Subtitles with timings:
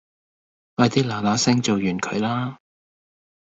[0.73, 2.57] 快啲拿拿聲做完佢啦